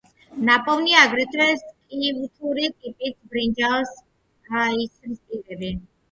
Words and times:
ნაპოვნია 0.47 1.01
აგრეთვე 1.07 1.45
სკვითური 1.57 2.69
ტიპის 2.85 3.13
ბრინჯაოს 3.33 3.91
ისრისპირები. 4.85 5.71